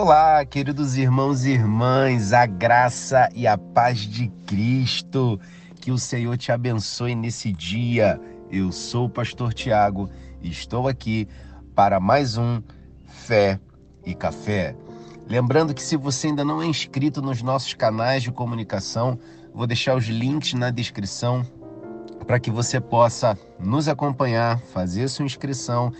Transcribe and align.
Olá, 0.00 0.44
queridos 0.44 0.96
irmãos 0.96 1.44
e 1.44 1.50
irmãs, 1.50 2.32
a 2.32 2.46
graça 2.46 3.28
e 3.34 3.48
a 3.48 3.58
paz 3.58 3.98
de 3.98 4.28
Cristo. 4.46 5.40
Que 5.80 5.90
o 5.90 5.98
Senhor 5.98 6.36
te 6.38 6.52
abençoe 6.52 7.16
nesse 7.16 7.52
dia. 7.52 8.20
Eu 8.48 8.70
sou 8.70 9.06
o 9.06 9.10
pastor 9.10 9.52
Tiago 9.52 10.08
e 10.40 10.50
estou 10.50 10.86
aqui 10.86 11.26
para 11.74 11.98
mais 11.98 12.38
um 12.38 12.62
Fé 13.08 13.58
e 14.06 14.14
Café. 14.14 14.76
Lembrando 15.26 15.74
que 15.74 15.82
se 15.82 15.96
você 15.96 16.28
ainda 16.28 16.44
não 16.44 16.62
é 16.62 16.66
inscrito 16.66 17.20
nos 17.20 17.42
nossos 17.42 17.74
canais 17.74 18.22
de 18.22 18.30
comunicação, 18.30 19.18
vou 19.52 19.66
deixar 19.66 19.96
os 19.96 20.04
links 20.04 20.54
na 20.54 20.70
descrição 20.70 21.44
para 22.24 22.38
que 22.38 22.52
você 22.52 22.80
possa 22.80 23.36
nos 23.58 23.88
acompanhar, 23.88 24.60
fazer 24.60 25.08
sua 25.08 25.24
inscrição 25.26 25.92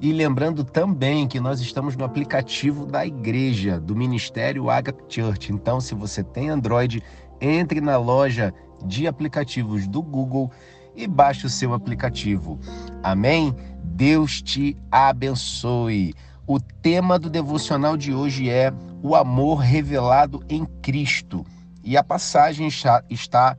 e 0.00 0.12
lembrando 0.12 0.62
também 0.62 1.26
que 1.26 1.40
nós 1.40 1.60
estamos 1.60 1.96
no 1.96 2.04
aplicativo 2.04 2.86
da 2.86 3.04
igreja, 3.04 3.80
do 3.80 3.96
Ministério 3.96 4.70
Agape 4.70 5.02
Church. 5.08 5.52
Então, 5.52 5.80
se 5.80 5.94
você 5.94 6.22
tem 6.22 6.50
Android, 6.50 7.02
entre 7.40 7.80
na 7.80 7.96
loja 7.96 8.54
de 8.84 9.06
aplicativos 9.06 9.88
do 9.88 10.00
Google 10.00 10.50
e 10.94 11.06
baixe 11.06 11.46
o 11.46 11.50
seu 11.50 11.74
aplicativo. 11.74 12.58
Amém? 13.02 13.54
Deus 13.82 14.40
te 14.40 14.76
abençoe. 14.90 16.14
O 16.46 16.60
tema 16.60 17.18
do 17.18 17.28
devocional 17.28 17.96
de 17.96 18.14
hoje 18.14 18.48
é 18.48 18.72
o 19.02 19.14
amor 19.14 19.56
revelado 19.56 20.42
em 20.48 20.64
Cristo. 20.80 21.44
E 21.82 21.96
a 21.96 22.04
passagem 22.04 22.68
está 23.10 23.56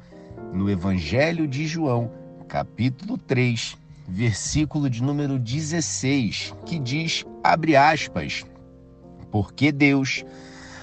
no 0.54 0.70
Evangelho 0.70 1.48
de 1.48 1.68
João, 1.68 2.12
capítulo 2.48 3.18
3, 3.18 3.78
versículo 4.10 4.90
de 4.90 5.04
número 5.04 5.38
16, 5.38 6.54
que 6.66 6.80
diz, 6.80 7.24
abre 7.44 7.76
aspas, 7.76 8.44
porque 9.32 9.72
Deus 9.72 10.26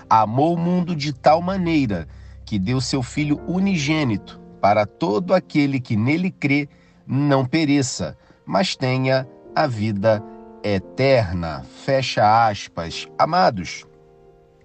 amou 0.08 0.54
o 0.54 0.58
mundo 0.58 0.94
de 0.94 1.12
tal 1.12 1.42
maneira 1.42 2.06
que 2.44 2.58
deu 2.58 2.80
seu 2.80 3.02
Filho 3.02 3.40
unigênito 3.48 4.40
para 4.60 4.86
todo 4.86 5.34
aquele 5.34 5.80
que 5.80 5.96
nele 5.96 6.30
crê 6.30 6.68
não 7.06 7.44
pereça, 7.44 8.16
mas 8.44 8.76
tenha 8.76 9.28
a 9.54 9.66
vida 9.66 10.22
eterna. 10.62 11.64
Fecha 11.84 12.48
aspas. 12.48 13.08
Amados, 13.18 13.84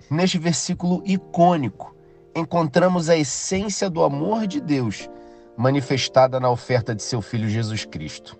neste 0.09 0.37
versículo 0.37 1.01
icônico, 1.05 1.95
encontramos 2.35 3.09
a 3.09 3.17
essência 3.17 3.89
do 3.89 4.03
amor 4.03 4.45
de 4.45 4.61
Deus 4.61 5.09
manifestada 5.57 6.39
na 6.39 6.49
oferta 6.49 6.93
de 6.95 7.01
seu 7.01 7.21
Filho 7.21 7.49
Jesus 7.49 7.85
Cristo. 7.85 8.39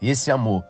Esse 0.00 0.30
amor 0.30 0.64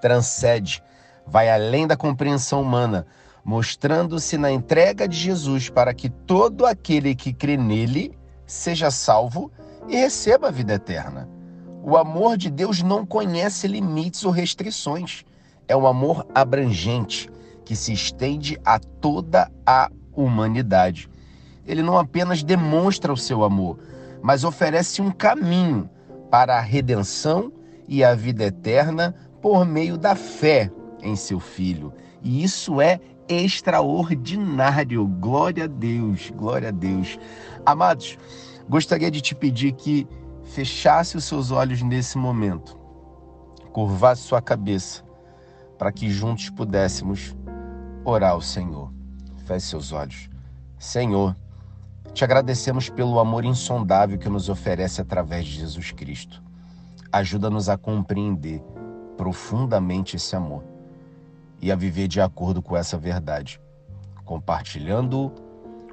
transcende, 0.00 0.82
vai 1.26 1.50
além 1.50 1.86
da 1.86 1.96
compreensão 1.96 2.62
humana, 2.62 3.06
mostrando-se 3.44 4.36
na 4.36 4.50
entrega 4.50 5.06
de 5.08 5.16
Jesus 5.16 5.68
para 5.68 5.94
que 5.94 6.08
todo 6.08 6.66
aquele 6.66 7.14
que 7.14 7.32
crê 7.32 7.56
nele 7.56 8.16
seja 8.46 8.90
salvo 8.90 9.50
e 9.88 9.96
receba 9.96 10.48
a 10.48 10.50
vida 10.50 10.74
eterna. 10.74 11.28
O 11.82 11.96
amor 11.96 12.36
de 12.36 12.50
Deus 12.50 12.82
não 12.82 13.04
conhece 13.04 13.66
limites 13.66 14.24
ou 14.24 14.30
restrições. 14.30 15.24
É 15.66 15.76
um 15.76 15.86
amor 15.86 16.26
abrangente 16.34 17.28
que 17.64 17.74
se 17.74 17.92
estende 17.92 18.58
a 18.64 18.78
toda 18.78 19.50
a 19.66 19.90
humanidade. 20.14 21.08
Ele 21.66 21.82
não 21.82 21.98
apenas 21.98 22.42
demonstra 22.42 23.12
o 23.12 23.16
seu 23.16 23.42
amor, 23.42 23.78
mas 24.22 24.44
oferece 24.44 25.02
um 25.02 25.10
caminho 25.10 25.88
para 26.30 26.56
a 26.56 26.60
redenção 26.60 27.52
e 27.88 28.02
a 28.04 28.14
vida 28.14 28.44
eterna 28.44 29.14
por 29.40 29.64
meio 29.64 29.96
da 29.98 30.14
fé 30.14 30.70
em 31.02 31.16
seu 31.16 31.40
Filho. 31.40 31.92
E 32.22 32.42
isso 32.42 32.80
é 32.80 33.00
extraordinário. 33.28 35.06
Glória 35.06 35.64
a 35.64 35.66
Deus, 35.66 36.30
glória 36.30 36.68
a 36.68 36.72
Deus. 36.72 37.18
Amados, 37.66 38.16
gostaria 38.68 39.10
de 39.10 39.20
te 39.20 39.34
pedir 39.34 39.72
que 39.72 40.06
fechasse 40.44 41.16
os 41.16 41.24
seus 41.24 41.50
olhos 41.50 41.82
nesse 41.82 42.18
momento, 42.18 42.76
curvasse 43.72 44.22
sua 44.22 44.42
cabeça, 44.42 45.02
para 45.78 45.90
que 45.90 46.10
juntos 46.10 46.50
pudéssemos 46.50 47.34
orar 48.04 48.32
ao 48.32 48.40
Senhor. 48.40 48.92
Feche 49.46 49.66
seus 49.66 49.92
olhos. 49.92 50.28
Senhor, 50.78 51.36
te 52.12 52.24
agradecemos 52.24 52.88
pelo 52.88 53.18
amor 53.18 53.44
insondável 53.44 54.18
que 54.18 54.28
nos 54.28 54.48
oferece 54.48 55.00
através 55.00 55.46
de 55.46 55.52
Jesus 55.52 55.90
Cristo. 55.92 56.42
Ajuda-nos 57.12 57.68
a 57.68 57.76
compreender 57.76 58.62
profundamente 59.16 60.16
esse 60.16 60.34
amor 60.34 60.64
e 61.60 61.70
a 61.70 61.76
viver 61.76 62.08
de 62.08 62.20
acordo 62.20 62.62
com 62.62 62.76
essa 62.76 62.96
verdade, 62.96 63.60
compartilhando 64.24 65.30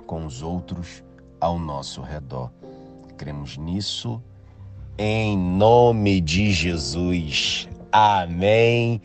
com 0.08 0.26
os 0.26 0.42
outros 0.42 1.04
ao 1.40 1.60
nosso 1.60 2.02
redor. 2.02 2.52
Cremos 3.18 3.58
nisso 3.58 4.24
em 4.98 5.38
nome 5.38 6.20
de 6.20 6.52
Jesus. 6.52 7.70
Amém 7.92 9.02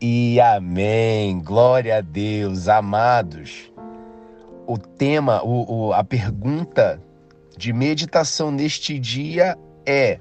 e 0.00 0.40
amém. 0.40 1.40
Glória 1.40 1.98
a 1.98 2.00
Deus, 2.00 2.68
amados. 2.68 3.72
O 4.66 4.78
tema, 4.78 5.42
o, 5.42 5.88
o, 5.88 5.92
a 5.92 6.04
pergunta 6.04 7.02
de 7.56 7.72
meditação 7.72 8.50
neste 8.50 8.98
dia 8.98 9.58
é: 9.84 10.20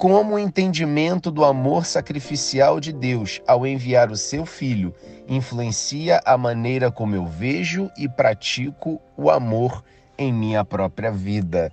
como 0.00 0.36
o 0.36 0.38
entendimento 0.38 1.30
do 1.30 1.44
amor 1.44 1.84
sacrificial 1.84 2.80
de 2.80 2.90
Deus 2.90 3.38
ao 3.46 3.66
enviar 3.66 4.10
o 4.10 4.16
seu 4.16 4.46
filho 4.46 4.94
influencia 5.28 6.22
a 6.24 6.38
maneira 6.38 6.90
como 6.90 7.14
eu 7.14 7.26
vejo 7.26 7.90
e 7.98 8.08
pratico 8.08 8.98
o 9.14 9.30
amor 9.30 9.84
em 10.16 10.32
minha 10.32 10.64
própria 10.64 11.12
vida. 11.12 11.70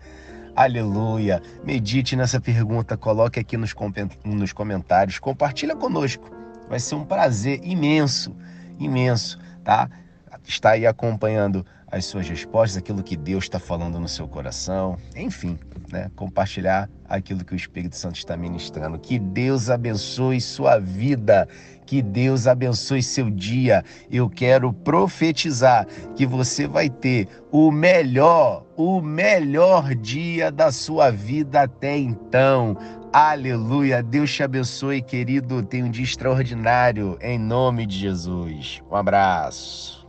Aleluia! 0.54 1.42
Medite 1.64 2.18
nessa 2.18 2.38
pergunta, 2.42 2.98
coloque 2.98 3.40
aqui 3.40 3.56
nos, 3.56 3.74
nos 4.26 4.52
comentários, 4.52 5.20
compartilha 5.20 5.74
conosco. 5.74 6.30
Vai 6.68 6.82
ser 6.82 6.96
um 6.96 7.06
prazer 7.06 7.62
imenso, 7.64 8.36
imenso, 8.78 9.40
tá? 9.64 9.90
Está 10.48 10.72
aí 10.72 10.88
acompanhando 10.88 11.66
as 11.92 12.06
suas 12.06 12.28
respostas, 12.28 12.78
aquilo 12.78 13.04
que 13.04 13.16
Deus 13.16 13.46
está 13.46 13.60
falando 13.60 14.00
no 14.00 14.08
seu 14.08 14.28
coração, 14.28 14.98
enfim, 15.16 15.58
né? 15.92 16.10
compartilhar 16.16 16.90
aquilo 17.08 17.44
que 17.44 17.54
o 17.54 17.56
Espírito 17.56 17.96
Santo 17.96 18.16
está 18.16 18.36
ministrando. 18.36 18.98
Que 18.98 19.20
Deus 19.20 19.70
abençoe 19.70 20.40
sua 20.40 20.80
vida, 20.80 21.48
que 21.86 22.02
Deus 22.02 22.48
abençoe 22.48 23.04
seu 23.04 23.30
dia. 23.30 23.84
Eu 24.10 24.30
quero 24.30 24.72
profetizar 24.72 25.86
que 26.16 26.26
você 26.26 26.66
vai 26.66 26.90
ter 26.90 27.28
o 27.52 27.72
melhor, 27.72 28.66
o 28.76 29.02
melhor 29.02 29.96
dia 29.96 30.52
da 30.52 30.72
sua 30.72 31.10
vida 31.10 31.64
até 31.64 31.98
então. 31.98 32.78
Aleluia. 33.12 34.04
Deus 34.04 34.34
te 34.34 34.44
abençoe, 34.44 35.02
querido. 35.02 35.64
Tenha 35.64 35.86
um 35.86 35.92
dia 35.92 36.04
extraordinário 36.04 37.18
em 37.22 37.40
nome 37.40 37.86
de 37.86 37.98
Jesus. 37.98 38.82
Um 38.90 38.96
abraço. 38.96 40.07